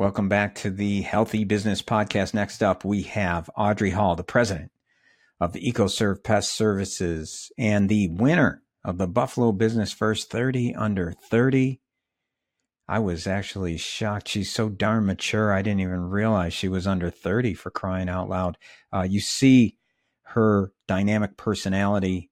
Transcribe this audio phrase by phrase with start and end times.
[0.00, 2.32] Welcome back to the Healthy Business Podcast.
[2.32, 4.70] Next up, we have Audrey Hall, the president
[5.38, 11.82] of EcoServe Pest Services and the winner of the Buffalo Business First 30 under 30.
[12.88, 14.28] I was actually shocked.
[14.28, 15.52] She's so darn mature.
[15.52, 18.56] I didn't even realize she was under 30 for crying out loud.
[18.90, 19.76] Uh, you see
[20.28, 22.30] her dynamic personality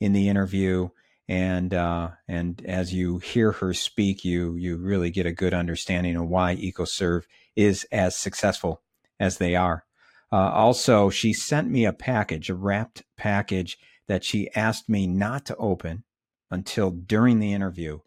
[0.00, 0.88] in the interview
[1.28, 6.16] and uh, and as you hear her speak, you you really get a good understanding
[6.16, 7.24] of why EcoServe
[7.56, 8.82] is as successful
[9.18, 9.84] as they are.
[10.32, 13.78] Uh, also, she sent me a package, a wrapped package
[14.08, 16.04] that she asked me not to open
[16.50, 18.00] until during the interview,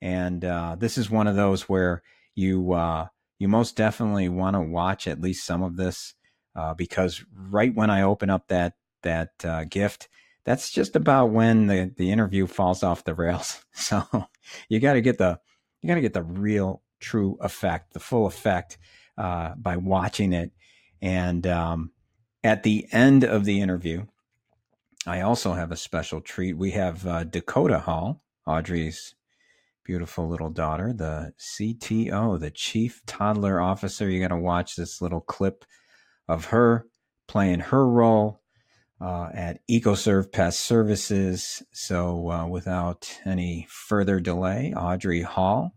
[0.00, 2.02] and uh, this is one of those where
[2.34, 6.14] you uh, you most definitely want to watch at least some of this
[6.54, 10.08] uh, because right when I open up that that uh, gift
[10.44, 13.64] that's just about when the, the interview falls off the rails.
[13.74, 14.04] So
[14.68, 15.40] you got to get the
[15.80, 18.78] you got to get the real true effect, the full effect
[19.18, 20.52] uh, by watching it.
[21.00, 21.90] And um,
[22.44, 24.06] at the end of the interview,
[25.06, 26.56] I also have a special treat.
[26.56, 29.14] We have uh, Dakota Hall, Audrey's
[29.84, 34.08] beautiful little daughter, the CTO, the Chief Toddler Officer.
[34.08, 35.64] You got to watch this little clip
[36.28, 36.86] of her
[37.26, 38.41] playing her role
[39.02, 41.62] uh, at EcoServe Pest Services.
[41.72, 45.74] So, uh, without any further delay, Audrey Hall,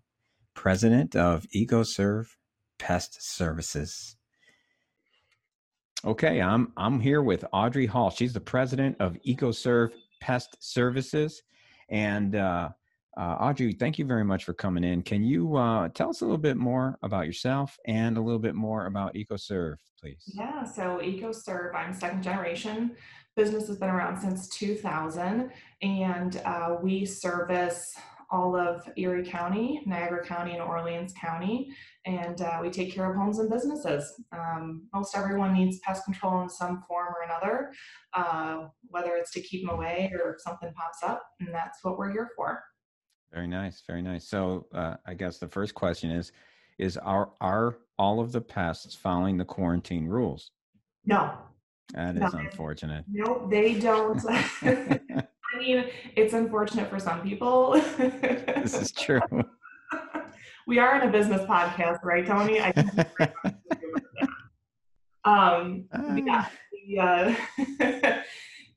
[0.54, 2.28] President of EcoServe
[2.78, 4.16] Pest Services.
[6.04, 8.12] Okay, I'm I'm here with Audrey Hall.
[8.12, 11.42] She's the president of EcoServe Pest Services,
[11.90, 12.70] and uh,
[13.18, 15.02] uh, Audrey, thank you very much for coming in.
[15.02, 18.56] Can you uh, tell us a little bit more about yourself and a little bit
[18.56, 20.22] more about EcoServe, please?
[20.34, 22.96] Yeah, so EcoServe, I'm second generation.
[23.36, 25.50] Business has been around since 2000,
[25.82, 27.94] and uh, we service
[28.32, 31.70] all of Erie County, Niagara County, and Orleans County,
[32.06, 34.14] and uh, we take care of homes and businesses.
[34.32, 37.72] Um, most everyone needs pest control in some form or another,
[38.14, 41.98] uh, whether it's to keep them away or if something pops up, and that's what
[41.98, 42.62] we're here for.
[43.36, 44.26] Very nice, very nice.
[44.26, 46.32] So, uh, I guess the first question is:
[46.78, 50.52] Is are are all of the pests following the quarantine rules?
[51.06, 51.34] No,
[51.94, 53.04] that is no, unfortunate.
[53.12, 54.24] No, they don't.
[54.62, 55.86] I mean,
[56.16, 57.74] it's unfortunate for some people.
[57.98, 59.20] this is true.
[60.66, 62.62] we are in a business podcast, right, Tony?
[62.62, 62.72] I
[65.26, 65.90] um,
[66.26, 66.48] yeah,
[66.88, 67.36] yeah.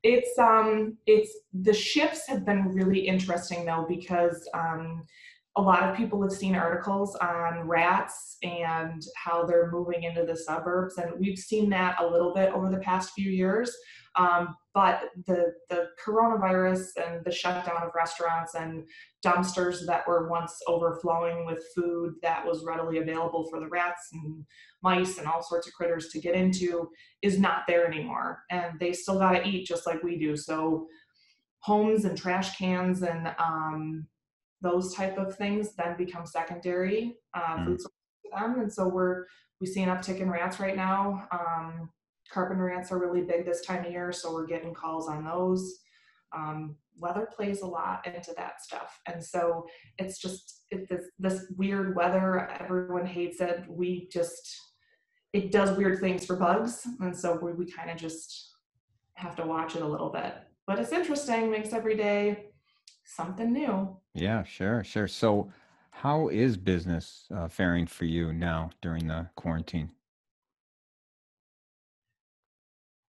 [0.03, 5.03] It's um, it's the shifts have been really interesting though because um,
[5.57, 10.37] a lot of people have seen articles on rats and how they're moving into the
[10.37, 13.75] suburbs, and we've seen that a little bit over the past few years.
[14.17, 18.87] Um, but the the coronavirus and the shutdown of restaurants and
[19.27, 24.45] dumpsters that were once overflowing with food that was readily available for the rats and
[24.85, 26.89] mice and all sorts of critters to get into
[27.23, 30.37] is not there anymore, and they still got to eat just like we do.
[30.37, 30.87] So
[31.59, 34.07] homes and trash cans and um,
[34.61, 37.65] those type of things then become secondary uh, mm.
[37.65, 38.61] food sources to them.
[38.61, 39.25] And so we're
[39.61, 41.27] we see an uptick in rats right now.
[41.33, 41.91] Um,
[42.31, 45.81] carpenter ants are really big this time of year, so we're getting calls on those.
[46.37, 49.67] Um, weather plays a lot into that stuff, and so
[49.99, 52.49] it's just it, this this weird weather.
[52.61, 53.65] Everyone hates it.
[53.69, 54.59] We just
[55.33, 58.51] it does weird things for bugs, and so we, we kind of just
[59.15, 60.35] have to watch it a little bit.
[60.67, 61.51] But it's interesting.
[61.51, 62.49] Makes every day
[63.05, 63.97] something new.
[64.15, 65.09] Yeah, sure, sure.
[65.09, 65.51] So,
[65.91, 69.91] how is business uh, faring for you now during the quarantine?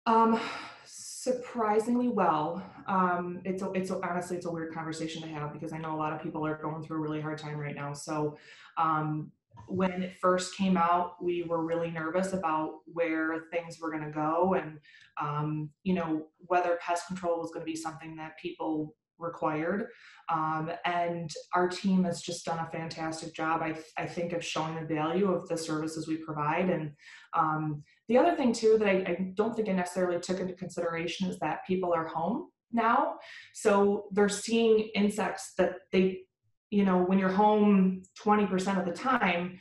[0.09, 0.39] Um,
[0.85, 2.63] surprisingly well.
[2.87, 5.95] Um, it's a, it's a, honestly it's a weird conversation to have because I know
[5.95, 7.93] a lot of people are going through a really hard time right now.
[7.93, 8.35] So,
[8.77, 9.31] um,
[9.67, 14.09] when it first came out, we were really nervous about where things were going to
[14.09, 14.79] go, and
[15.21, 19.89] um, you know whether pest control was going to be something that people required.
[20.29, 24.75] Um, and our team has just done a fantastic job, I, I think, of showing
[24.75, 26.69] the value of the services we provide.
[26.69, 26.91] And
[27.33, 31.29] um, the other thing, too, that I, I don't think I necessarily took into consideration
[31.29, 33.15] is that people are home now.
[33.53, 36.21] So they're seeing insects that they,
[36.69, 39.59] you know, when you're home 20% of the time,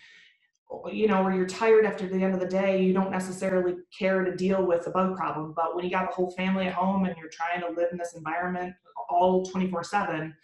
[0.93, 4.25] you know, or you're tired after the end of the day, you don't necessarily care
[4.25, 5.55] to deal with the bug problem.
[5.57, 7.99] But when you got the whole family at home and you're trying to live in
[7.99, 8.75] this environment
[9.09, 10.35] all 24 7,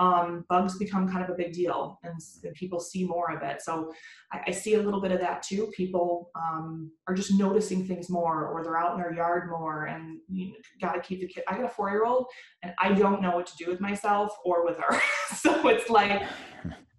[0.00, 3.60] um, bugs become kind of a big deal and, and people see more of it.
[3.60, 3.92] So
[4.32, 5.70] I, I, see a little bit of that too.
[5.76, 10.18] People um, are just noticing things more or they're out in their yard more and
[10.26, 11.44] you got to keep the kid.
[11.46, 12.28] I got a four year old
[12.62, 14.98] and I don't know what to do with myself or with her.
[15.36, 16.22] so it's like,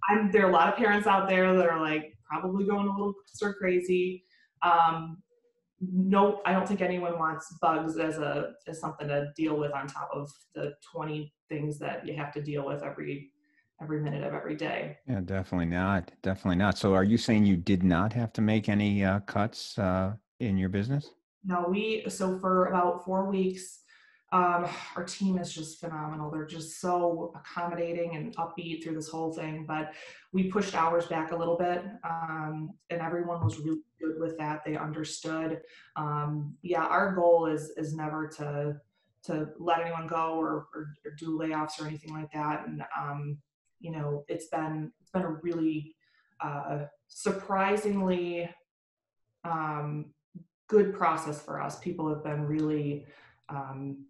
[0.08, 2.92] I'm, there are a lot of parents out there that are like, probably going a
[2.92, 4.24] little stir crazy.
[4.62, 5.18] Um,
[5.82, 9.88] no, I don't think anyone wants bugs as a as something to deal with on
[9.88, 13.32] top of the 20 things that you have to deal with every
[13.82, 14.98] every minute of every day.
[15.08, 16.12] Yeah, definitely not.
[16.22, 16.78] Definitely not.
[16.78, 20.58] So, are you saying you did not have to make any uh, cuts uh, in
[20.58, 21.10] your business?
[21.44, 23.80] No, we so for about four weeks,
[24.32, 26.32] um, our team is just phenomenal.
[26.32, 29.66] They're just so accommodating and upbeat through this whole thing.
[29.68, 29.94] But
[30.34, 34.62] we pushed hours back a little bit, um, and everyone was really good with that.
[34.66, 35.62] They understood.
[35.96, 38.78] Um, yeah, our goal is is never to
[39.24, 42.66] to let anyone go or, or, or do layoffs or anything like that.
[42.68, 43.38] And um,
[43.80, 45.96] you know, it's been it's been a really
[46.40, 48.50] uh, surprisingly
[49.44, 50.06] um,
[50.68, 51.80] good process for us.
[51.80, 53.06] People have been really
[53.50, 54.06] um,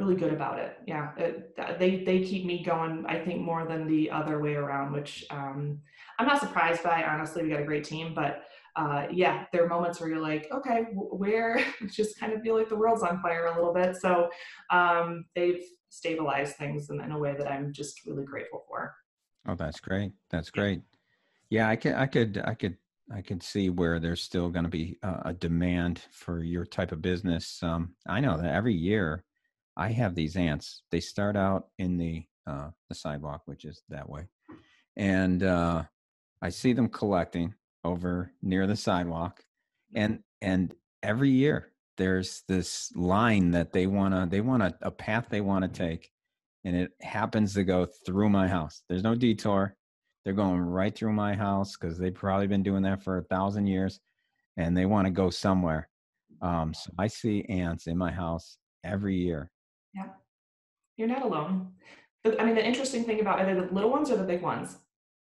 [0.00, 0.78] really good about it.
[0.86, 3.04] Yeah, it, they they keep me going.
[3.06, 5.78] I think more than the other way around, which um,
[6.18, 7.04] I'm not surprised by.
[7.04, 8.44] Honestly, we got a great team, but
[8.76, 12.68] uh, yeah, there are moments where you're like, okay, where just kind of feel like
[12.68, 13.96] the world's on fire a little bit.
[13.96, 14.30] So
[14.70, 18.94] um, they've stabilized things in, in a way that I'm just really grateful for.
[19.46, 20.12] Oh, that's great.
[20.30, 20.82] That's great.
[21.50, 22.76] Yeah, I could, I could, I could,
[23.12, 26.92] I could see where there's still going to be a, a, demand for your type
[26.92, 27.60] of business.
[27.60, 29.24] Um, I know that every year
[29.80, 30.82] I have these ants.
[30.90, 34.26] They start out in the uh, the sidewalk, which is that way,
[34.96, 35.84] and uh,
[36.42, 39.42] I see them collecting over near the sidewalk,
[39.94, 45.28] and and every year there's this line that they wanna they want a, a path
[45.30, 46.10] they want to take,
[46.64, 48.82] and it happens to go through my house.
[48.86, 49.74] There's no detour.
[50.24, 53.66] They're going right through my house because they've probably been doing that for a thousand
[53.66, 53.98] years,
[54.58, 55.88] and they want to go somewhere.
[56.42, 59.50] Um, so I see ants in my house every year.
[61.00, 61.72] You're not alone.
[62.38, 64.76] I mean, the interesting thing about either the little ones or the big ones?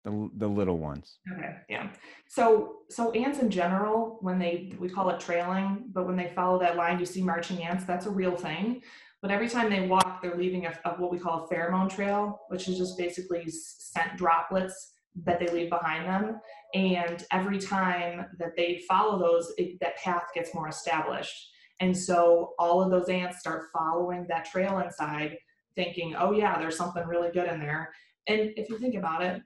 [0.04, 1.20] The, the little ones.
[1.32, 1.58] Okay.
[1.70, 1.92] Yeah.
[2.28, 6.60] So, so ants in general, when they, we call it trailing, but when they follow
[6.60, 8.82] that line, you see marching ants, that's a real thing.
[9.22, 12.40] But every time they walk, they're leaving a, a what we call a pheromone trail,
[12.48, 14.94] which is just basically scent droplets
[15.24, 16.40] that they leave behind them.
[16.74, 21.52] And every time that they follow those, it, that path gets more established.
[21.80, 25.38] And so all of those ants start following that trail inside,
[25.76, 27.94] thinking, oh, yeah, there's something really good in there.
[28.28, 29.42] And if you think about it,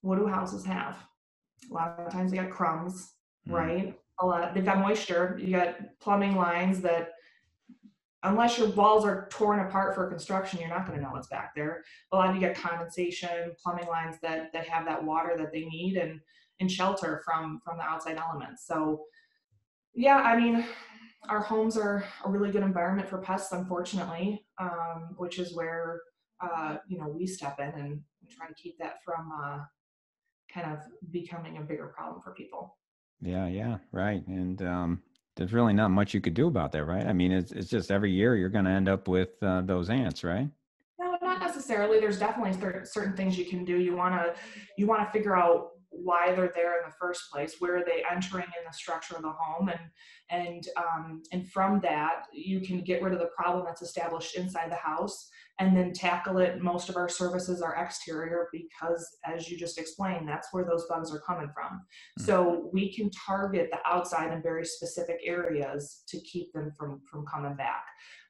[0.00, 0.96] what do houses have?
[1.70, 3.12] A lot of times they got crumbs,
[3.48, 3.52] mm.
[3.52, 3.98] right?
[4.20, 5.38] A lot they've got moisture.
[5.40, 7.12] You got plumbing lines that
[8.22, 11.54] unless your walls are torn apart for construction, you're not going to know what's back
[11.54, 11.84] there.
[12.12, 15.64] A lot of you get condensation, plumbing lines that that have that water that they
[15.64, 16.20] need and
[16.60, 18.66] and shelter from from the outside elements.
[18.66, 19.04] So
[19.94, 20.64] yeah, I mean,
[21.28, 26.00] our homes are a really good environment for pests, unfortunately, um, which is where
[26.40, 29.58] uh, you know we step in and try to keep that from uh,
[30.52, 30.78] kind of
[31.10, 32.76] becoming a bigger problem for people.
[33.20, 34.26] Yeah, yeah, right.
[34.26, 35.02] And um,
[35.36, 37.06] there's really not much you could do about that, right?
[37.06, 39.90] I mean, it's it's just every year you're going to end up with uh, those
[39.90, 40.48] ants, right?
[40.98, 42.00] No, not necessarily.
[42.00, 42.52] There's definitely
[42.84, 43.76] certain things you can do.
[43.76, 44.34] You want to
[44.76, 48.02] you want to figure out why they're there in the first place where are they
[48.10, 49.80] entering in the structure of the home and
[50.30, 54.70] and um, and from that you can get rid of the problem that's established inside
[54.70, 55.30] the house
[55.60, 56.60] and then tackle it.
[56.60, 61.14] Most of our services are exterior because as you just explained that's where those bugs
[61.14, 61.74] are coming from.
[61.74, 62.24] Mm-hmm.
[62.24, 67.24] so we can target the outside in very specific areas to keep them from from
[67.26, 67.84] coming back.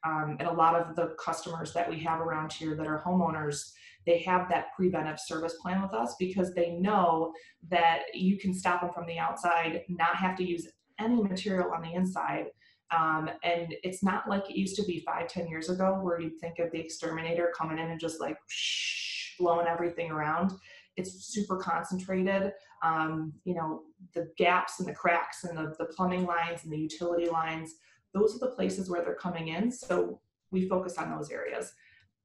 [0.07, 3.73] Um, and a lot of the customers that we have around here that are homeowners
[4.07, 7.33] they have that preventive service plan with us because they know
[7.71, 10.69] that you can stop them from the outside, not have to use
[10.99, 12.47] any material on the inside.
[12.91, 16.39] Um, and it's not like it used to be five, ten years ago where you'd
[16.39, 20.53] think of the exterminator coming in and just like shh, blowing everything around.
[20.97, 22.53] It's super concentrated.
[22.83, 23.83] Um, you know,
[24.13, 27.75] the gaps and the cracks and the, the plumbing lines and the utility lines,
[28.13, 29.73] those are the places where they're coming in.
[29.73, 30.21] So
[30.51, 31.73] we focus on those areas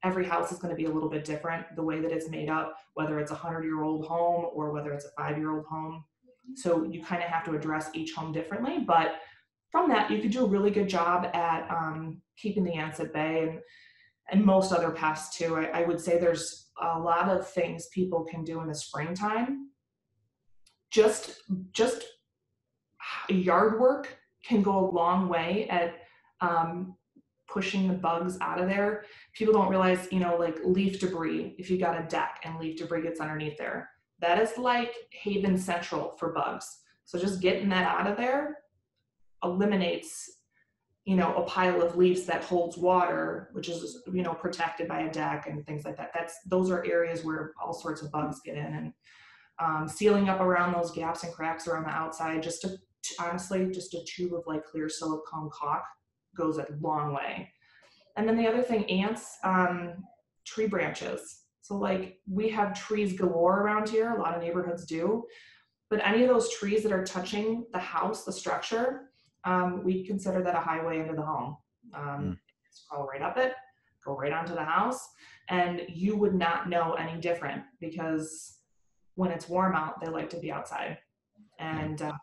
[0.03, 2.49] every house is going to be a little bit different the way that it's made
[2.49, 5.65] up whether it's a 100 year old home or whether it's a five year old
[5.65, 6.03] home.
[6.55, 9.15] So you kind of have to address each home differently but
[9.71, 13.13] from that you could do a really good job at um, keeping the ants at
[13.13, 13.59] bay and
[14.31, 15.55] and most other pests too.
[15.55, 19.69] I, I would say there's a lot of things people can do in the springtime.
[20.91, 21.41] Just
[21.71, 22.03] just
[23.29, 25.95] yard work can go a long way at
[26.41, 26.95] um,
[27.51, 29.05] pushing the bugs out of there.
[29.33, 32.77] People don't realize, you know, like leaf debris, if you got a deck and leaf
[32.77, 33.89] debris gets underneath there,
[34.19, 36.81] that is like haven central for bugs.
[37.05, 38.59] So just getting that out of there
[39.43, 40.29] eliminates,
[41.05, 45.01] you know, a pile of leaves that holds water, which is, you know, protected by
[45.01, 46.11] a deck and things like that.
[46.13, 48.65] That's, those are areas where all sorts of bugs get in.
[48.65, 48.93] And
[49.59, 52.43] um, sealing up around those gaps and cracks around the outside.
[52.43, 52.77] Just to,
[53.19, 55.83] honestly, just a tube of like clear silicone caulk
[56.39, 57.51] goes a long way.
[58.17, 60.03] And then the other thing, ants, um,
[60.45, 61.41] tree branches.
[61.61, 64.15] So like we have trees galore around here.
[64.15, 65.23] A lot of neighborhoods do,
[65.89, 69.09] but any of those trees that are touching the house, the structure,
[69.45, 71.57] um, we consider that a highway into the home.
[71.93, 72.37] Um, mm.
[72.71, 73.53] Scroll right up it,
[74.05, 75.07] go right onto the house,
[75.49, 78.57] and you would not know any different because
[79.15, 80.97] when it's warm out, they like to be outside.
[81.59, 82.13] And uh,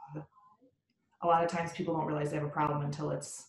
[1.23, 3.44] a lot of times people don't realize they have a problem until it's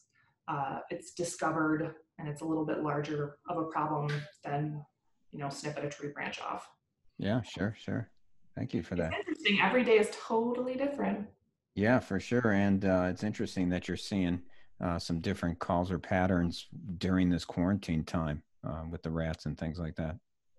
[0.48, 4.10] uh, it's discovered and it's a little bit larger of a problem
[4.44, 4.84] than
[5.32, 6.70] you know snipping a tree branch off.
[7.18, 8.10] Yeah, sure, sure.
[8.56, 9.12] Thank you for that.
[9.14, 9.60] It's interesting.
[9.62, 11.28] Every day is totally different.
[11.76, 12.54] Yeah, for sure.
[12.54, 14.42] And uh, it's interesting that you're seeing
[14.84, 19.58] uh, some different calls or patterns during this quarantine time uh, with the rats and
[19.58, 20.18] things like that.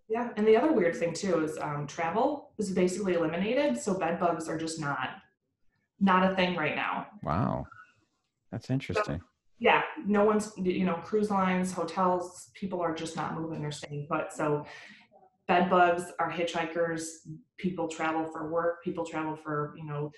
[0.09, 4.18] Yeah, and the other weird thing too is um, travel is basically eliminated, so bed
[4.18, 5.11] bugs are just not
[6.00, 7.09] not a thing right now.
[7.23, 7.66] Wow,
[8.50, 9.18] that's interesting.
[9.18, 9.26] So,
[9.59, 14.07] yeah, no one's you know cruise lines, hotels, people are just not moving or staying
[14.11, 14.33] put.
[14.33, 14.65] So
[15.47, 17.03] bed bugs are hitchhikers.
[17.57, 18.83] People travel for work.
[18.85, 20.11] People travel for you know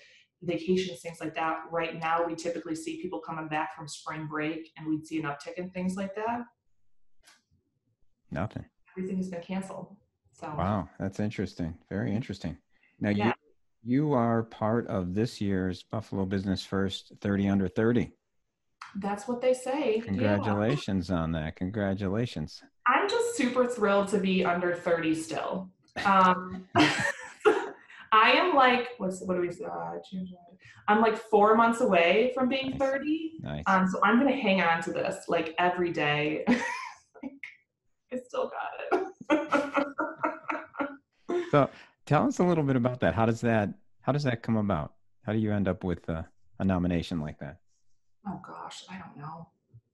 [0.43, 1.61] vacations, things like that.
[1.71, 5.25] Right now, we typically see people coming back from spring break, and we'd see an
[5.25, 6.41] uptick in things like that.
[8.29, 8.65] Nothing
[8.97, 9.95] everything has been canceled.
[10.33, 11.75] So wow, that's interesting.
[11.89, 12.57] Very interesting.
[12.99, 13.27] Now yeah.
[13.27, 13.33] you
[13.83, 18.11] you are part of this year's Buffalo Business First 30 under 30.
[18.95, 19.99] That's what they say.
[19.99, 21.15] Congratulations yeah.
[21.17, 21.55] on that.
[21.55, 22.61] Congratulations.
[22.87, 25.69] I'm just super thrilled to be under 30 still.
[26.05, 26.67] Um,
[28.13, 29.65] I am like, what's what do we say?
[29.65, 29.93] Uh,
[30.87, 33.39] I'm like four months away from being 30.
[33.41, 33.63] Nice.
[33.67, 36.43] Um, so I'm gonna hang on to this like every day.
[36.47, 39.87] I still got it.
[41.51, 41.69] so
[42.05, 43.13] tell us a little bit about that.
[43.13, 43.69] How does that
[44.01, 44.93] how does that come about?
[45.23, 46.27] How do you end up with a,
[46.59, 47.60] a nomination like that?
[48.27, 49.47] Oh gosh, I don't know.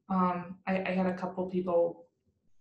[0.10, 2.05] Um, I, I, had a couple people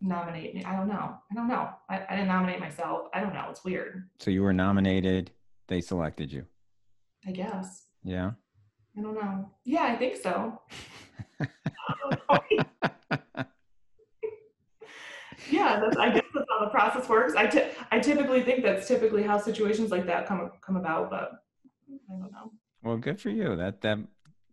[0.01, 0.65] nominate me.
[0.65, 1.17] I don't know.
[1.31, 1.71] I don't know.
[1.89, 3.09] I, I didn't nominate myself.
[3.15, 3.47] I don't know.
[3.51, 4.09] It's weird.
[4.19, 5.31] So you were nominated.
[5.69, 6.47] They selected you.
[7.27, 7.85] I guess.
[8.03, 8.33] Yeah.
[8.97, 9.51] I don't know.
[9.65, 10.61] Yeah, I think so.
[15.51, 17.35] yeah, that's, I guess that's how the process works.
[17.37, 21.45] I, t- I typically think that's typically how situations like that come come about, but
[21.91, 22.53] I don't know.
[22.83, 23.57] Well, good for you.
[23.57, 23.99] That that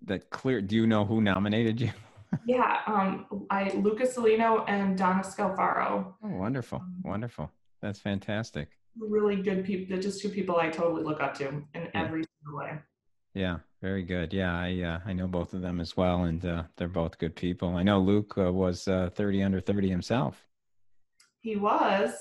[0.05, 0.61] that clear.
[0.61, 1.91] Do you know who nominated you?
[2.45, 6.13] yeah, um, I Lucas Salino and Donna Scalfaro.
[6.23, 7.51] Oh, wonderful, um, wonderful.
[7.81, 8.69] That's fantastic.
[8.97, 9.87] Really good people.
[9.89, 11.89] They're just two people I totally look up to in yeah.
[11.93, 12.79] every single way.
[13.33, 14.31] Yeah, very good.
[14.31, 17.35] Yeah, I uh, I know both of them as well, and uh, they're both good
[17.35, 17.75] people.
[17.75, 20.43] I know Luke uh, was uh, thirty under thirty himself.
[21.41, 22.11] He was.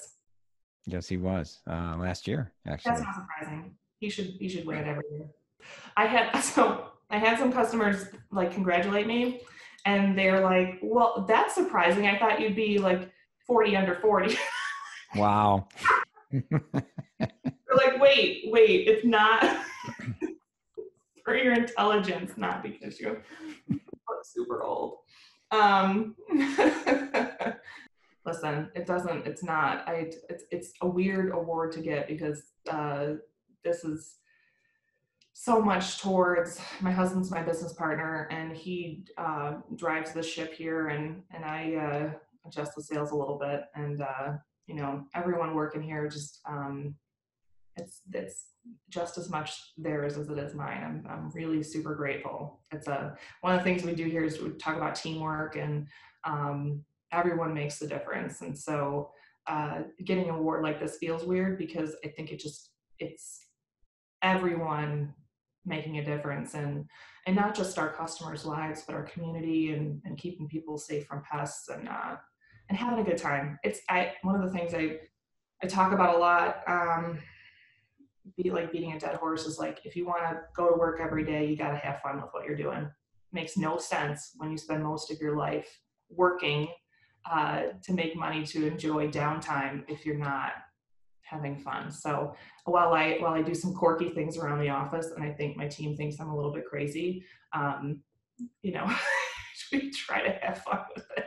[0.86, 2.52] Yes, he was uh, last year.
[2.66, 3.74] Actually, that's not surprising.
[3.98, 5.26] He should he should win it every year.
[5.96, 9.42] I had so I had some customers like congratulate me,
[9.84, 12.06] and they're like, "Well, that's surprising.
[12.06, 13.10] I thought you'd be like
[13.46, 14.36] forty under 40.
[15.14, 15.68] Wow.
[16.30, 16.50] they're
[17.76, 19.44] like, "Wait, wait, it's not."
[21.24, 23.18] for your intelligence, not because you
[23.68, 24.98] look super old.
[25.50, 26.16] Um,
[28.26, 33.14] listen, it doesn't, it's not, I, it's, it's a weird award to get because uh,
[33.64, 34.16] this is
[35.34, 40.88] so much towards my husband's my business partner and he uh, drives the ship here
[40.88, 42.10] and, and I uh,
[42.46, 43.62] adjust the sails a little bit.
[43.74, 44.32] And, uh,
[44.66, 46.94] you know, everyone working here just, um,
[47.76, 48.50] it's, it's
[48.90, 50.82] just as much theirs as it is mine.
[50.84, 52.60] I'm, I'm really super grateful.
[52.70, 55.86] It's a, one of the things we do here is we talk about teamwork and,
[56.24, 58.40] um, everyone makes the difference.
[58.40, 59.10] And so
[59.46, 63.46] uh, getting an award like this feels weird because I think it just it's
[64.22, 65.12] everyone
[65.64, 66.86] making a difference and
[67.26, 71.22] and not just our customers' lives, but our community and, and keeping people safe from
[71.22, 72.16] pests and uh,
[72.68, 73.58] and having a good time.
[73.62, 74.98] It's I one of the things I
[75.62, 76.62] I talk about a lot.
[76.66, 77.18] Um,
[78.36, 81.00] be like beating a dead horse is like if you want to go to work
[81.00, 82.88] every day, you got to have fun with what you're doing.
[83.32, 86.68] Makes no sense when you spend most of your life working
[87.30, 90.52] uh, to make money to enjoy downtime if you're not
[91.32, 91.90] having fun.
[91.90, 92.34] So
[92.64, 95.66] while I while I do some quirky things around the office, and I think my
[95.66, 98.00] team thinks I'm a little bit crazy, um,
[98.62, 98.90] you know,
[99.72, 101.24] we try to have fun with it.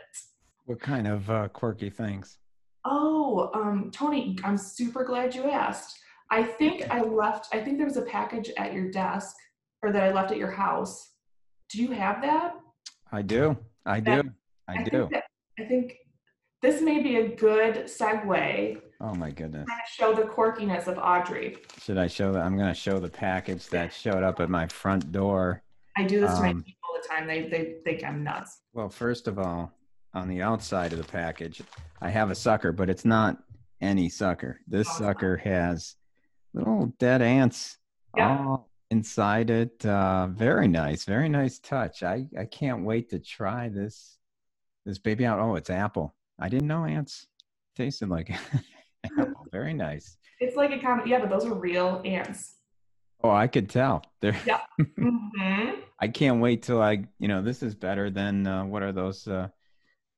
[0.66, 2.38] What kind of uh, quirky things?
[2.86, 6.00] Oh, um, Tony, I'm super glad you asked.
[6.30, 7.54] I think I left.
[7.54, 9.36] I think there was a package at your desk,
[9.82, 11.12] or that I left at your house.
[11.70, 12.56] Do you have that?
[13.12, 13.58] I do.
[13.86, 14.24] I do.
[14.68, 15.08] I, I do.
[15.12, 15.24] That,
[15.60, 15.96] I think
[16.62, 19.68] this may be a good segue Oh my goodness.
[19.92, 21.58] Show the quirkiness of Audrey.
[21.82, 22.42] Should I show that?
[22.42, 25.62] I'm going to show the package that showed up at my front door.
[25.96, 27.28] I do this to my Um, people all the time.
[27.28, 28.62] They they think I'm nuts.
[28.74, 29.72] Well, first of all,
[30.16, 31.62] on the outside of the package,
[32.02, 33.38] I have a sucker, but it's not
[33.80, 34.60] any sucker.
[34.68, 34.98] This Oh.
[34.98, 35.96] sucker has
[36.54, 37.78] little dead ants
[38.18, 38.40] Yeah.
[38.40, 39.86] all inside it.
[39.86, 42.02] Uh, very nice, very nice touch.
[42.02, 44.18] I, I can't wait to try this
[44.84, 45.40] this baby out.
[45.40, 46.16] Oh, it's apple.
[46.40, 47.28] I didn't know ants
[47.76, 48.32] tasted like
[49.52, 50.18] Very nice.
[50.40, 52.56] It's like a com yeah, but those are real ants.
[53.24, 54.04] Oh, I could tell.
[54.22, 54.34] They're,
[55.00, 55.70] hmm
[56.00, 59.28] I can't wait till I, you know, this is better than uh, what are those
[59.28, 59.48] uh,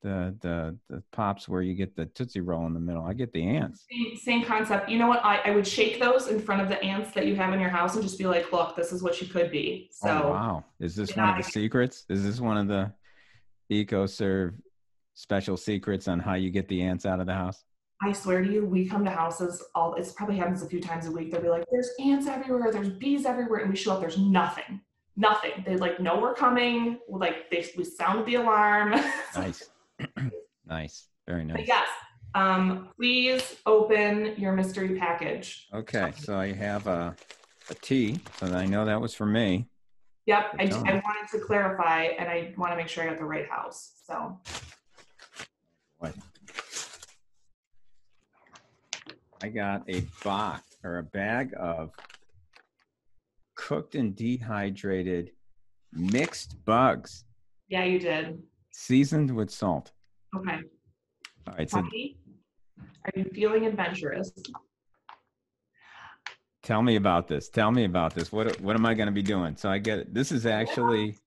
[0.01, 3.03] the the the pops where you get the tootsie roll in the middle.
[3.05, 3.85] I get the ants.
[3.89, 4.89] Same, same concept.
[4.89, 5.23] You know what?
[5.23, 7.69] I, I would shake those in front of the ants that you have in your
[7.69, 9.89] house and just be like, look, this is what you could be.
[9.91, 10.65] So oh wow!
[10.79, 12.05] Is this Yeah, one of the secrets?
[12.09, 12.91] Is this one of the
[13.71, 14.55] EcoServe
[15.13, 17.63] special secrets on how you get the ants out of the house?
[18.01, 21.07] I swear to you, we come to houses all it's probably happens a few times
[21.07, 21.31] a week.
[21.31, 24.81] They'll be like, there's ants everywhere, there's bees everywhere, and we show up, there's nothing.
[25.15, 25.63] Nothing.
[25.65, 26.99] They like know we're coming.
[27.09, 28.93] Like they we sounded the alarm.
[29.35, 29.69] Nice,
[30.67, 31.67] nice, very But nice.
[31.67, 31.87] yes,
[32.35, 35.67] um, please open your mystery package.
[35.73, 37.15] Okay, so I have a
[37.69, 39.67] a tea, so I know that was for me.
[40.27, 43.25] Yep, I, I wanted to clarify, and I want to make sure I got the
[43.25, 43.93] right house.
[44.05, 44.39] So
[45.97, 46.13] What?
[49.41, 51.91] I got a box or a bag of
[53.55, 55.31] cooked and dehydrated
[55.93, 57.25] mixed bugs,
[57.69, 58.39] yeah, you did.
[58.71, 59.91] seasoned with salt.
[60.35, 60.59] Okay.
[61.47, 64.31] All right, so are you feeling adventurous?
[66.63, 67.47] tell me about this.
[67.47, 68.31] Tell me about this.
[68.31, 69.55] What what am I going to be doing?
[69.55, 70.13] So I get it.
[70.13, 71.17] This is actually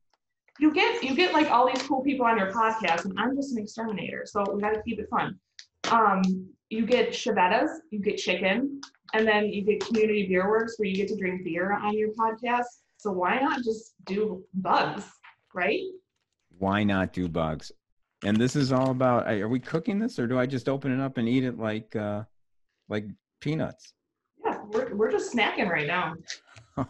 [0.59, 3.53] You get you get like all these cool people on your podcast, and I'm just
[3.53, 5.39] an exterminator, so we got to keep it fun.
[5.91, 6.23] Um,
[6.71, 8.81] you get Chiavetta's, you get chicken,
[9.13, 12.11] and then you get community beer works where you get to drink beer on your
[12.11, 12.65] podcast.
[12.97, 15.05] So why not just do bugs,
[15.55, 15.83] right?
[16.61, 17.73] why not do bugs?
[18.25, 19.29] And this is all about.
[19.29, 21.97] Are we cooking this, or do I just open it up and eat it like
[21.97, 22.25] uh,
[22.89, 23.07] like
[23.41, 23.95] peanuts?
[24.45, 26.15] Yeah, we're we're just snacking right now.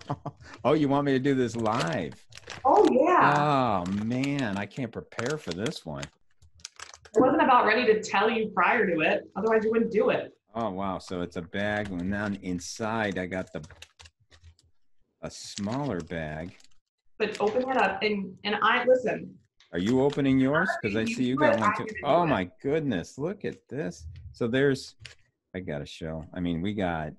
[0.65, 2.15] oh, you want me to do this live?
[2.65, 6.05] Oh yeah, Oh man, I can't prepare for this one.
[7.51, 9.29] About ready to tell you prior to it.
[9.35, 10.33] Otherwise, you wouldn't do it.
[10.55, 13.61] Oh wow, so it's a bag, and then inside I got the
[15.23, 16.55] a smaller bag.
[17.19, 19.35] But open it up, and and I listen.
[19.73, 20.71] Are you opening yours?
[20.81, 21.87] Because I see you got one too.
[22.05, 24.07] Oh my goodness, look at this.
[24.31, 24.95] So there's,
[25.53, 26.25] I got to show.
[26.33, 27.15] I mean, we got,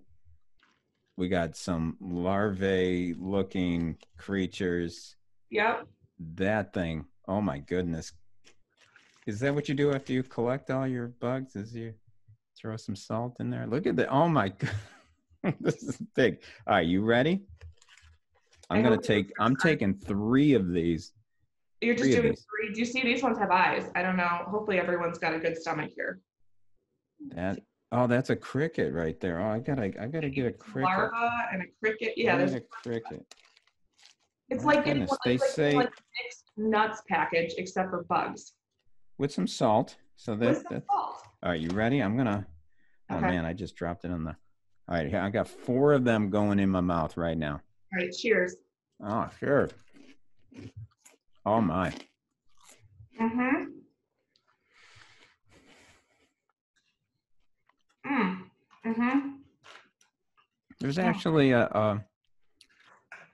[1.18, 5.18] we got some larvae looking creatures.
[5.50, 5.88] Yep.
[6.36, 7.04] That thing.
[7.28, 8.14] Oh my goodness.
[9.28, 11.56] Is that what you do after you collect all your bugs?
[11.56, 11.94] Is you
[12.60, 13.68] throw some salt in there?
[13.68, 14.10] Look at that.
[14.10, 14.50] Oh my
[15.44, 15.56] god.
[15.60, 16.40] this is big.
[16.68, 17.42] All right, you ready?
[18.70, 21.12] I'm gonna take I'm taking three of these.
[21.82, 22.74] You're just Three doing three.
[22.74, 23.90] Do you see these ones have eyes?
[23.96, 24.44] I don't know.
[24.48, 26.22] Hopefully, everyone's got a good stomach here.
[27.36, 27.60] That
[27.92, 29.42] oh that's a cricket right there.
[29.42, 30.90] Oh I gotta I gotta get a cricket.
[30.90, 32.14] Larva and a cricket.
[32.16, 33.26] Yeah, there's, a cricket.
[34.50, 35.92] it's my like getting one, they it's like say- like
[36.24, 38.54] mixed nuts package, except for bugs.
[39.22, 39.98] With some salt.
[40.16, 41.22] So that, that salt.
[41.44, 42.00] all right, you ready?
[42.00, 42.48] I'm gonna
[43.12, 44.36] oh man, I just dropped it on the
[44.90, 47.62] all right, here I got four of them going in my mouth right now.
[47.94, 48.56] All right, cheers.
[49.00, 49.70] Oh, sure.
[51.46, 51.94] Oh my.
[53.22, 53.64] Mm-hmm.
[58.08, 58.40] Mm.
[58.88, 59.20] Mm-hmm.
[60.80, 62.06] There's actually a, a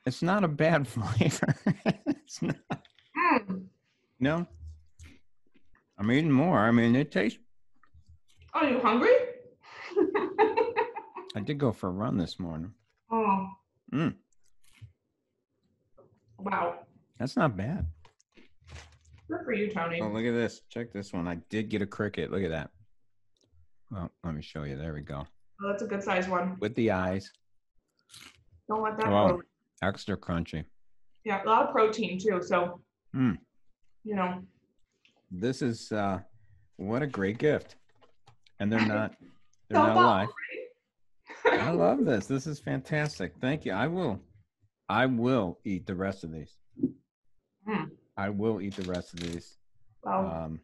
[0.05, 1.55] it's not a bad flavor.
[2.07, 2.57] it's not,
[3.17, 3.67] Mm.
[4.19, 4.47] no.
[5.97, 6.59] I'm eating more.
[6.59, 7.39] I mean, it tastes.
[8.53, 9.13] Are you hungry?
[11.35, 12.71] I did go for a run this morning.
[13.11, 13.47] oh.
[13.93, 14.15] Mm.
[16.39, 16.79] Wow.
[17.19, 17.85] That's not bad.
[19.27, 19.99] Good for you, Tony.
[20.01, 20.61] Oh, look at this.
[20.69, 21.27] Check this one.
[21.27, 22.31] I did get a cricket.
[22.31, 22.69] Look at that.
[23.91, 24.77] Well, let me show you.
[24.77, 25.25] There we go.
[25.63, 26.57] Oh, that's a good size one.
[26.59, 27.31] With the eyes.
[28.67, 29.29] Don't let that Wow.
[29.29, 29.41] go.
[29.81, 30.65] Extra crunchy.
[31.23, 32.41] Yeah, a lot of protein too.
[32.43, 32.81] So,
[33.15, 33.37] Mm.
[34.03, 34.43] you know,
[35.31, 36.19] This is uh
[36.77, 37.75] what a great gift.
[38.59, 39.15] And they're not
[39.69, 40.29] they're so not fun, live.
[41.45, 41.59] right?
[41.61, 42.25] I love this.
[42.27, 43.33] This is fantastic.
[43.41, 43.73] Thank you.
[43.73, 44.19] I will
[44.89, 46.55] I will eat the rest of these.
[47.67, 47.89] Mm.
[48.15, 49.57] I will eat the rest of these.
[50.03, 50.59] well, Um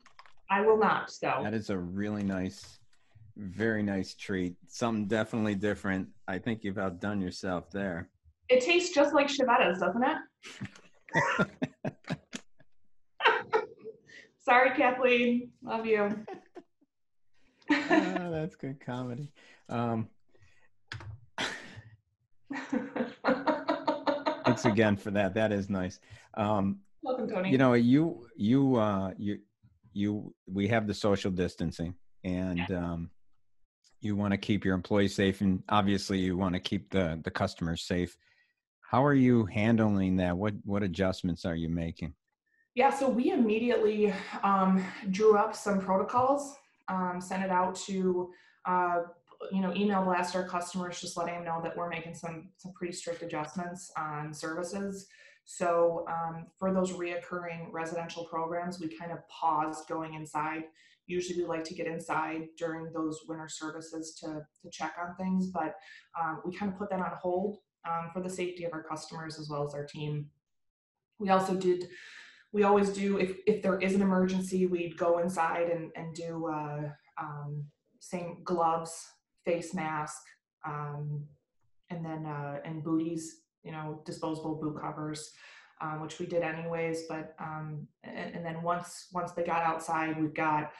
[0.49, 1.10] I will not.
[1.12, 2.80] So, that is a really nice
[3.36, 4.56] very nice treat.
[4.67, 6.08] Something definitely different.
[6.28, 8.10] I think you've outdone yourself there.
[8.49, 11.47] it tastes just like Chiavetta's, doesn't it?
[14.43, 15.51] Sorry, Kathleen.
[15.63, 16.25] Love you.
[17.71, 19.32] oh, that's good comedy.
[19.69, 20.10] Um,
[24.45, 25.34] thanks again for that.
[25.34, 25.99] That is nice.
[26.34, 27.51] Um, Welcome, Tony.
[27.51, 29.39] You know, you you uh, you
[29.93, 32.77] you we have the social distancing, and yeah.
[32.77, 33.10] um,
[34.01, 37.32] you want to keep your employees safe, and obviously you want to keep the the
[37.32, 38.17] customers safe.
[38.82, 40.38] How are you handling that?
[40.38, 42.13] What what adjustments are you making?
[42.75, 46.55] Yeah, so we immediately um, drew up some protocols,
[46.88, 48.31] um, sent it out to
[48.65, 49.01] uh,
[49.51, 52.73] you know email blast our customers, just letting them know that we're making some some
[52.73, 55.07] pretty strict adjustments on services.
[55.45, 60.63] So um, for those reoccurring residential programs, we kind of paused going inside.
[61.05, 65.47] Usually we like to get inside during those winter services to, to check on things,
[65.47, 65.75] but
[66.19, 69.38] um, we kind of put that on hold um, for the safety of our customers
[69.38, 70.29] as well as our team.
[71.19, 71.89] We also did,
[72.53, 76.47] we always do, if, if there is an emergency, we'd go inside and, and do
[76.47, 76.89] uh,
[77.19, 77.65] um,
[77.99, 79.05] same gloves,
[79.43, 80.21] face mask,
[80.65, 81.25] um,
[81.89, 85.31] and then uh, and booties you know, disposable boot covers,
[85.81, 87.03] um, which we did anyways.
[87.09, 90.71] But um, and, and, then once once they got outside, we've got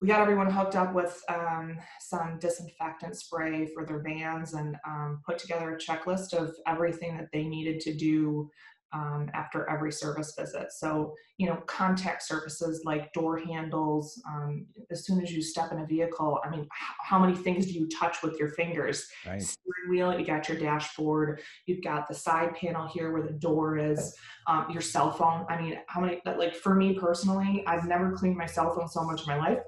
[0.00, 5.22] we got everyone hooked up with um, some disinfectant spray for their vans and um,
[5.24, 8.50] put together a checklist of everything that they needed to do
[8.96, 10.72] um, after every service visit.
[10.72, 15.80] So, you know, contact surfaces like door handles, um, as soon as you step in
[15.80, 19.06] a vehicle, I mean, how many things do you touch with your fingers?
[19.26, 19.42] Right.
[19.42, 23.76] Steering wheel, you got your dashboard, you've got the side panel here where the door
[23.76, 25.44] is, um, your cell phone.
[25.50, 29.04] I mean, how many, like for me personally, I've never cleaned my cell phone so
[29.04, 29.58] much in my life,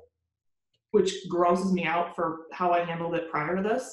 [0.93, 3.91] which grosses me out for how I handled it prior to this.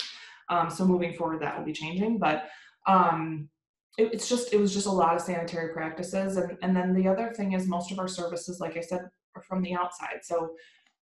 [0.47, 2.19] Um, so moving forward, that will be changing.
[2.19, 2.47] But,
[2.87, 3.49] um,
[3.97, 7.07] it, it's just it was just a lot of sanitary practices and and then the
[7.07, 10.19] other thing is most of our services like i said are from the outside.
[10.23, 10.55] So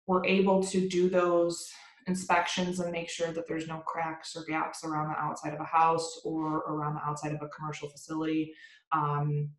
[0.08, 1.70] we're able to do those
[2.08, 5.66] inspections and make sure that there's no cracks or gaps around the outside of a
[5.66, 8.54] house or around the outside of a commercial facility.
[8.92, 9.50] Um,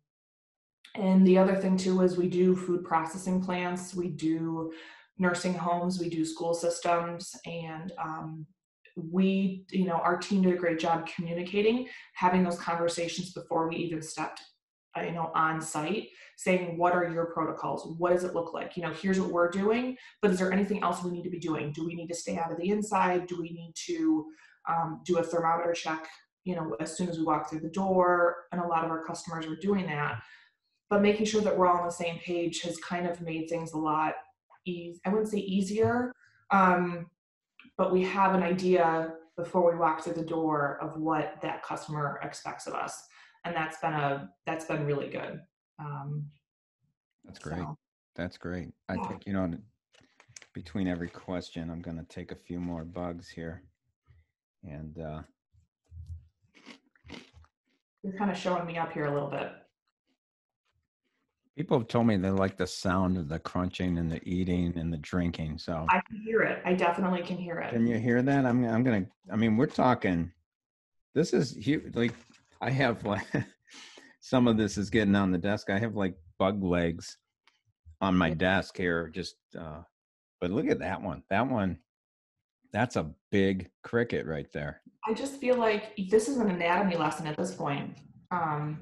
[0.93, 4.71] and the other thing too is we do food processing plants we do
[5.17, 8.45] nursing homes we do school systems and um,
[8.95, 13.75] we, you know, our team did a great job communicating, having those conversations before we
[13.75, 14.41] even stepped,
[14.97, 17.95] uh, you know, on site, saying, what are your protocols?
[17.97, 18.77] What does it look like?
[18.77, 21.39] You know, here's what we're doing, but is there anything else we need to be
[21.39, 21.71] doing?
[21.73, 23.27] Do we need to stay out of the inside?
[23.27, 24.25] Do we need to
[24.69, 26.07] um, do a thermometer check,
[26.45, 28.35] you know, as soon as we walk through the door?
[28.51, 30.21] And a lot of our customers are doing that.
[30.89, 33.73] But making sure that we're all on the same page has kind of made things
[33.73, 34.13] a lot
[34.65, 34.99] easy.
[35.05, 36.11] I wouldn't say easier,
[36.51, 37.07] um,
[37.77, 42.19] but we have an idea before we walk through the door of what that customer
[42.23, 43.03] expects of us.
[43.43, 45.41] And that's been a that's been really good.
[45.79, 46.25] Um,
[47.23, 47.59] that's great.
[47.59, 47.77] So,
[48.15, 48.69] that's great.
[48.89, 49.07] I yeah.
[49.07, 49.53] think you know
[50.53, 53.61] between every question i'm going to take a few more bugs here.
[54.63, 55.21] And uh
[58.01, 59.51] you're kind of showing me up here a little bit
[61.55, 64.91] People have told me they like the sound of the crunching and the eating and
[64.91, 65.57] the drinking.
[65.57, 66.61] So I can hear it.
[66.65, 67.71] I definitely can hear it.
[67.71, 68.45] Can you hear that?
[68.45, 69.05] I'm I'm gonna.
[69.31, 70.31] I mean, we're talking.
[71.13, 71.95] This is huge.
[71.95, 72.13] Like
[72.59, 73.25] I have like
[74.19, 75.69] some of this is getting on the desk.
[75.69, 77.17] I have like bug legs
[78.01, 79.07] on my desk here.
[79.07, 79.81] Just uh,
[80.41, 81.23] but look at that one.
[81.29, 81.79] That one.
[82.73, 84.81] That's a big cricket right there.
[85.07, 87.95] I just feel like this is an anatomy lesson at this point.
[88.31, 88.81] Um,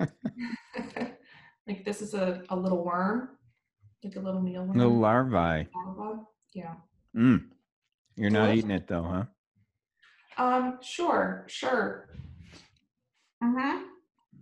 [1.84, 3.30] This is a, a little worm,
[4.02, 4.74] like a little mealworm.
[4.76, 5.68] Little larvae.
[5.74, 6.20] Larva.
[6.54, 6.74] Yeah.
[7.16, 7.44] Mm.
[8.16, 9.24] You're not eating it though, huh?
[10.42, 12.08] Um, sure, sure.
[13.42, 13.82] Mm-hmm.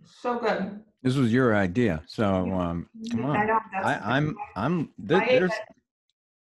[0.05, 0.81] So good.
[1.01, 2.01] This was your idea.
[2.07, 3.35] So um come on.
[3.35, 5.51] I know, I, am I'm, I'm th- there's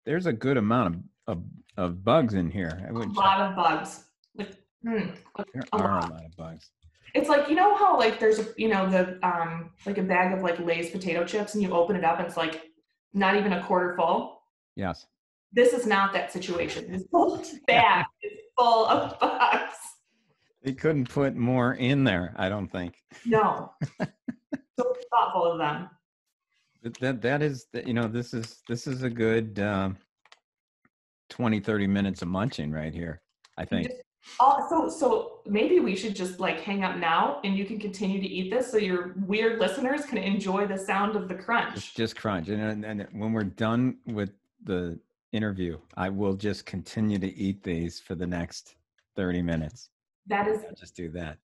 [0.06, 0.94] there's a good amount
[1.26, 1.44] of, of,
[1.76, 2.88] of bugs in here.
[2.88, 4.04] a lot of bugs.
[4.36, 4.54] Like,
[4.86, 5.16] mm,
[5.52, 6.10] there a are lot.
[6.10, 6.70] a lot of bugs.
[7.14, 10.33] It's like you know how like there's a you know the um like a bag
[10.33, 12.62] of like Lay's potato chips and you open it up and it's like
[13.12, 14.42] not even a quarter full.
[14.77, 15.07] Yes.
[15.53, 16.90] This is not that situation.
[16.90, 19.77] This whole bag is full of bugs.
[20.62, 22.94] They couldn't put more in there, I don't think.
[23.27, 23.72] No.
[24.01, 25.90] so thoughtful of them.
[27.01, 29.96] That that is you know this is this is a good um,
[31.31, 33.20] 20 30 minutes of munching right here.
[33.59, 33.88] I think.
[33.88, 34.01] Just
[34.38, 38.20] Oh, so so maybe we should just like hang up now, and you can continue
[38.20, 41.74] to eat this, so your weird listeners can enjoy the sound of the crunch.
[41.74, 44.30] Just, just crunch, and, and when we're done with
[44.62, 44.98] the
[45.32, 48.76] interview, I will just continue to eat these for the next
[49.16, 49.90] thirty minutes.
[50.26, 51.38] That is I'll just do that.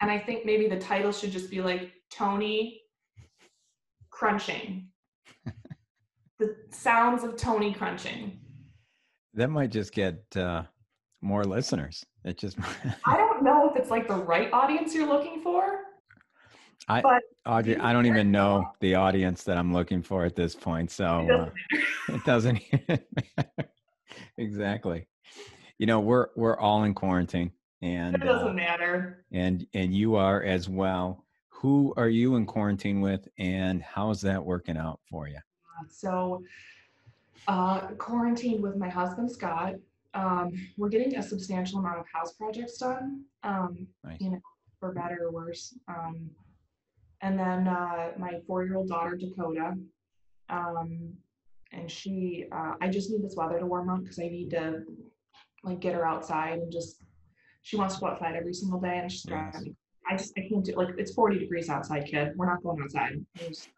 [0.00, 2.82] And I think maybe the title should just be like Tony
[4.10, 4.88] crunching.
[6.38, 8.40] the sounds of Tony crunching.
[9.34, 10.64] That might just get uh,
[11.20, 12.04] more listeners.
[12.24, 12.56] It just.
[13.04, 15.80] I don't know if it's like the right audience you're looking for.
[16.88, 20.54] I, but Audrey, I don't even know the audience that I'm looking for at this
[20.54, 21.50] point, so
[22.08, 23.68] it doesn't, uh, it doesn't
[24.38, 25.06] exactly.
[25.78, 29.24] You know, we're we're all in quarantine, and it doesn't uh, matter.
[29.32, 31.24] And and you are as well.
[31.48, 35.38] Who are you in quarantine with, and how's that working out for you?
[35.88, 36.42] So,
[37.48, 39.74] uh, quarantined with my husband Scott.
[40.14, 43.24] Um, we're getting a substantial amount of house projects done.
[43.42, 44.20] Um, nice.
[44.20, 44.40] You know,
[44.78, 45.76] for better or worse.
[45.88, 46.30] Um,
[47.20, 49.74] and then uh, my four-year-old daughter Dakota.
[50.50, 51.14] Um,
[51.72, 54.82] and she, uh, I just need this weather to warm up because I need to
[55.64, 57.02] like get her outside and just.
[57.62, 59.64] She wants to go outside every single day, and she's yes.
[60.06, 62.32] I just I can't do like it's 40 degrees outside, kid.
[62.36, 63.24] We're not going outside.
[63.38, 63.70] Just,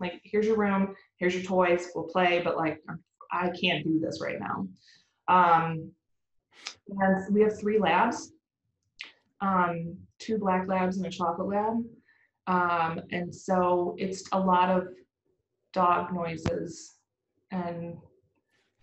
[0.00, 2.82] like here's your room, here's your toys, we'll play, but like
[3.32, 4.68] I can't do this right now.
[5.28, 5.90] Um,
[6.88, 8.32] and we have three labs,
[9.40, 11.74] um, two black labs and a chocolate lab.
[12.46, 14.88] Um, and so it's a lot of
[15.72, 16.94] dog noises
[17.50, 17.96] and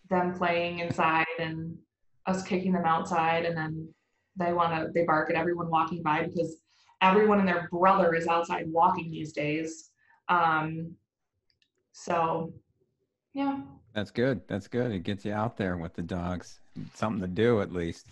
[0.10, 1.78] them playing inside and
[2.26, 3.88] us kicking them outside and then
[4.36, 6.58] they want to they bark at everyone walking by because
[7.02, 9.90] everyone and their brother is outside walking these days
[10.30, 10.92] um
[11.92, 12.54] so
[13.34, 13.60] yeah
[13.94, 16.60] that's good that's good it gets you out there with the dogs
[16.94, 18.08] something to do at least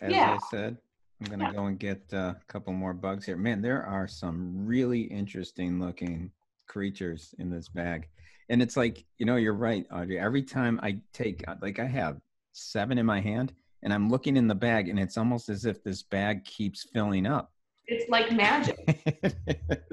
[0.00, 0.32] as yeah.
[0.32, 0.76] i said
[1.20, 1.52] I'm gonna yeah.
[1.52, 3.36] go and get uh, a couple more bugs here.
[3.36, 6.30] Man, there are some really interesting looking
[6.66, 8.08] creatures in this bag,
[8.48, 10.18] and it's like you know you're right, Audrey.
[10.18, 12.20] Every time I take uh, like I have
[12.52, 15.84] seven in my hand, and I'm looking in the bag, and it's almost as if
[15.84, 17.52] this bag keeps filling up.
[17.86, 18.78] It's like magic.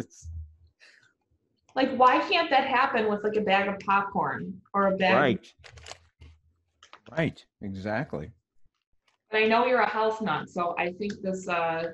[1.77, 5.13] like why can't that happen with like a bag of popcorn or a bag?
[5.15, 5.53] Right.
[7.15, 7.45] Right.
[7.61, 8.31] Exactly.
[9.29, 11.91] But I know you're a health nut, so I think this uh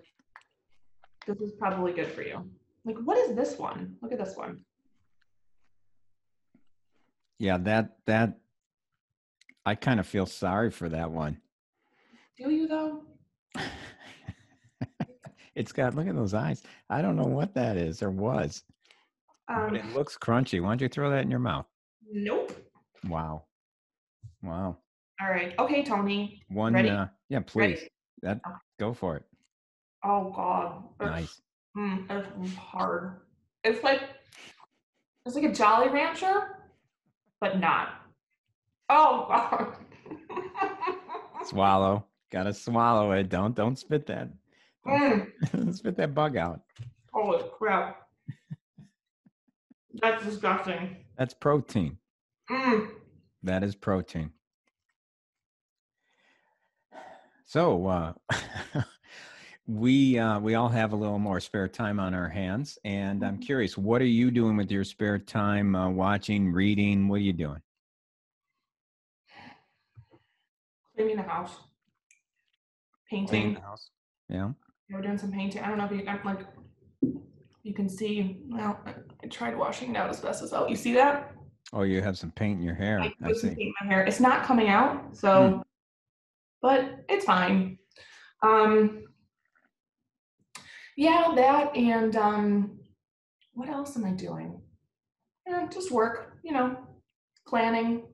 [1.28, 2.50] this is probably good for you.
[2.86, 3.98] Like, what is this one?
[4.02, 4.62] Look at this one.
[7.38, 8.40] Yeah, that that
[9.66, 11.42] I kind of feel sorry for that one.
[12.38, 13.04] Do you though?
[15.56, 16.64] it's got look at those eyes.
[16.90, 18.64] I don't know what that is or was.
[19.48, 20.62] Um, it looks crunchy.
[20.62, 21.66] Why don't you throw that in your mouth?
[22.12, 22.56] Nope.
[23.08, 23.44] Wow.
[24.42, 24.78] Wow.
[25.22, 25.54] All right.
[25.60, 26.42] Okay, Tony.
[26.50, 26.74] One.
[26.74, 26.90] Ready?
[26.90, 27.62] Uh, yeah, please.
[27.62, 27.90] Ready?
[28.22, 28.56] That okay.
[28.80, 29.24] go for it.
[30.04, 30.84] Oh God.
[31.00, 31.42] Nice.
[31.78, 33.22] Mm, it's hard.
[33.64, 34.02] It's like
[35.26, 36.60] it's like a Jolly Rancher,
[37.40, 38.02] but not.
[38.90, 39.76] Oh God.
[41.46, 42.06] swallow.
[42.32, 43.30] Gotta swallow it.
[43.30, 44.30] Don't don't spit that.
[44.86, 45.74] Don't mm.
[45.76, 46.62] spit that bug out.
[47.14, 48.08] Holy crap.
[50.02, 50.98] That's disgusting.
[51.18, 51.98] That's protein.
[52.50, 52.90] Mm.
[53.44, 54.32] That is protein.
[57.46, 58.14] So uh,
[59.68, 63.34] we uh, we all have a little more spare time on our hands, and I'm
[63.34, 63.44] mm-hmm.
[63.44, 65.76] curious, what are you doing with your spare time?
[65.76, 67.08] Uh, watching, reading?
[67.08, 67.62] What are you doing?
[70.96, 71.56] Cleaning the house,
[73.10, 73.28] painting.
[73.28, 73.90] Cleaning the house.
[74.30, 74.52] Yeah.
[74.90, 75.62] We're doing some painting.
[75.62, 76.46] I don't know if you I'm like
[77.64, 78.40] you can see.
[78.48, 78.80] Well,
[79.24, 80.70] I tried washing it out as best as well.
[80.70, 81.32] You see that?
[81.72, 83.02] Oh, you have some paint in your hair.
[83.02, 83.48] I, I see.
[83.48, 84.04] Paint in my hair.
[84.04, 85.30] It's not coming out, so.
[85.30, 85.64] Mm
[86.64, 87.78] but it's fine.
[88.42, 89.04] Um,
[90.96, 92.80] yeah, that and um,
[93.54, 94.60] what else am I doing?
[95.46, 96.78] Yeah, just work, you know,
[97.46, 98.06] planning,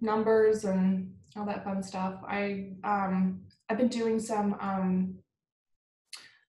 [0.00, 2.20] numbers, and all that fun stuff.
[2.26, 4.56] I um, I've been doing some.
[4.60, 5.18] Um,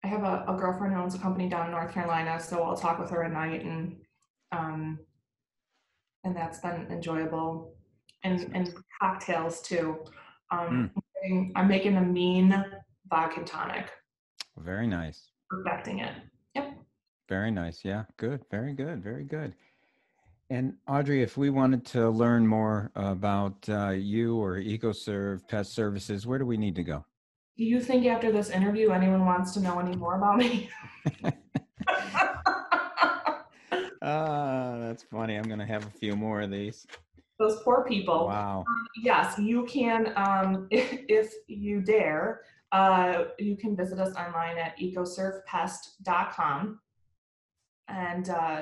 [0.04, 2.78] I have a, a girlfriend who owns a company down in North Carolina, so I'll
[2.78, 3.98] talk with her at night, and
[4.52, 5.00] um,
[6.24, 7.74] and that's been enjoyable,
[8.24, 9.98] and and cocktails too.
[10.52, 10.92] Um,
[11.26, 11.52] mm.
[11.56, 12.64] I'm making a mean
[13.10, 13.92] vodka tonic.
[14.58, 15.32] Very nice.
[15.50, 16.14] Perfecting it.
[16.56, 16.74] Yep.
[17.28, 17.84] Very nice.
[17.84, 18.04] Yeah.
[18.18, 18.42] Good.
[18.50, 19.04] Very good.
[19.04, 19.54] Very good.
[20.50, 26.26] And Audrey, if we wanted to learn more about uh, you or EcoServe Pest Services,
[26.26, 27.06] where do we need to go?
[27.58, 30.70] Do you think after this interview anyone wants to know any more about me?
[34.00, 35.36] Ah, uh, that's funny.
[35.36, 36.88] I'm going to have a few more of these
[37.40, 38.28] those poor people.
[38.28, 38.66] Wow.
[38.68, 42.42] Um, yes, you can, um, if, if, you dare,
[42.72, 46.80] uh, you can visit us online at ecoservepest.com
[47.88, 48.62] and uh,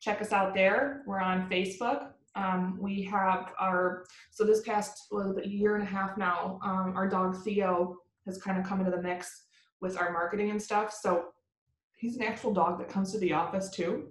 [0.00, 1.02] check us out there.
[1.06, 2.08] We're on Facebook.
[2.36, 7.08] Um, we have our, so this past well, year and a half now, um, our
[7.08, 9.44] dog Theo has kind of come into the mix
[9.80, 10.92] with our marketing and stuff.
[10.92, 11.26] So
[11.96, 14.08] he's an actual dog that comes to the office too.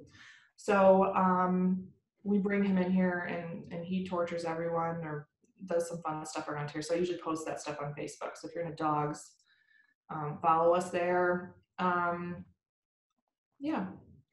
[0.55, 1.83] So um,
[2.23, 5.27] we bring him in here and and he tortures everyone or
[5.65, 6.81] does some fun stuff around here.
[6.81, 8.35] So I usually post that stuff on Facebook.
[8.35, 9.31] So if you're into dogs,
[10.09, 11.55] um, follow us there.
[11.79, 12.45] Um,
[13.59, 13.85] yeah.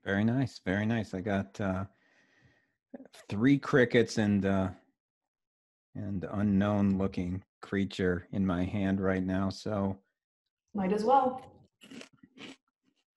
[0.04, 0.60] Very nice.
[0.64, 1.14] Very nice.
[1.14, 1.84] I got uh,
[3.28, 4.68] three crickets and uh,
[5.94, 9.48] and unknown looking creature in my hand right now.
[9.48, 9.96] So
[10.74, 11.40] might as well.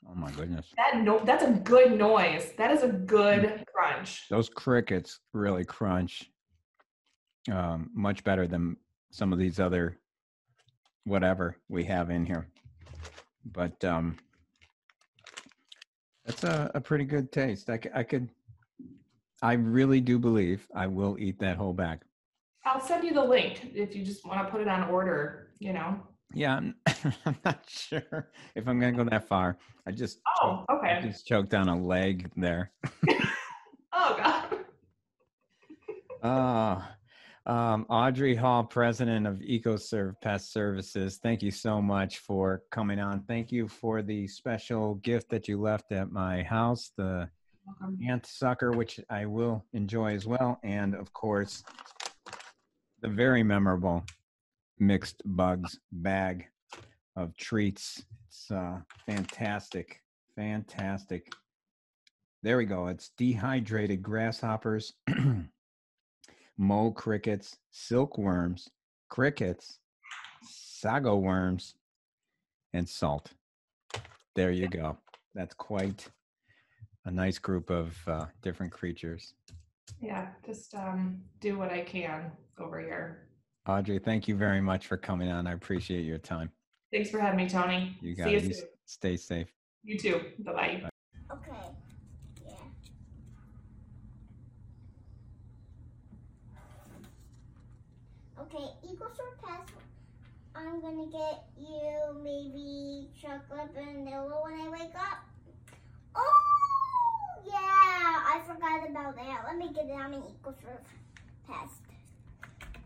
[0.07, 0.67] Oh my goodness.
[0.77, 2.51] That no that's a good noise.
[2.59, 3.65] That is a good mm.
[3.65, 4.29] crunch.
[4.29, 6.29] Those crickets really crunch.
[7.51, 8.77] Um, much better than
[9.11, 9.97] some of these other
[11.03, 12.47] whatever we have in here.
[13.51, 14.17] But um
[16.25, 17.71] that's a, a pretty good taste.
[17.71, 18.29] I, I could
[19.41, 22.01] I really do believe I will eat that whole bag.
[22.65, 25.73] I'll send you the link if you just want to put it on order, you
[25.73, 25.99] know.
[26.33, 26.75] Yeah, I'm,
[27.25, 29.57] I'm not sure if I'm going to go that far.
[29.85, 30.93] I just oh, okay.
[30.93, 32.71] I just choked down a leg there.
[33.93, 34.45] oh God.
[36.23, 36.83] Oh,
[37.51, 41.19] um, Audrey Hall, president of EcoServe Pest Services.
[41.21, 43.23] Thank you so much for coming on.
[43.27, 47.29] Thank you for the special gift that you left at my house, the
[48.07, 51.63] ant sucker, which I will enjoy as well, and of course
[53.03, 54.01] the very memorable
[54.79, 56.47] mixed bugs bag
[57.17, 58.01] of treats.
[58.27, 60.01] It's uh, fantastic,
[60.37, 61.29] fantastic.
[62.43, 62.87] There we go.
[62.87, 64.93] It's dehydrated grasshoppers,
[66.57, 68.69] mole crickets, silkworms,
[69.09, 69.79] crickets,
[70.43, 71.75] sago worms,
[72.71, 73.33] and salt.
[74.33, 74.97] There you go.
[75.35, 76.07] That's quite
[77.03, 79.33] a nice group of uh, different creatures.
[80.01, 83.27] Yeah, just um, do what I can over here.
[83.67, 85.47] Audrey, thank you very much for coming on.
[85.47, 86.51] I appreciate your time.
[86.91, 87.97] Thanks for having me, Tony.
[88.01, 88.43] You got See it.
[88.43, 88.67] You soon.
[88.85, 89.47] Stay safe.
[89.83, 90.21] You too.
[90.39, 90.81] Bye-bye.
[90.83, 90.89] Bye.
[91.35, 91.67] Okay.
[92.45, 92.51] Yeah.
[98.41, 99.67] Okay, equals or pass.
[100.55, 105.25] I'm gonna get you maybe chocolate vanilla when I wake up.
[106.15, 106.82] Oh,
[107.45, 109.43] yeah, I forgot about that.
[109.45, 110.79] Let me get it on an equal serve
[111.47, 111.81] pest.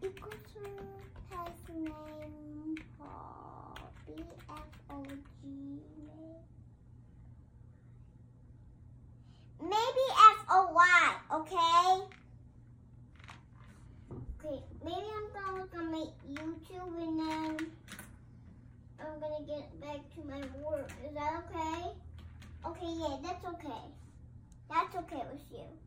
[0.04, 3.78] Equal serve pest name Paul.
[4.08, 5.48] B-F-O-G.
[9.62, 10.06] Maybe
[10.40, 12.18] F-O-Y, okay?
[14.40, 17.72] Okay, maybe I'm gonna look on my YouTube and then
[19.00, 20.92] I'm gonna get back to my work.
[21.06, 21.92] Is that okay?
[22.66, 24.07] Okay, yeah, that's okay.
[24.70, 25.87] That's okay with you.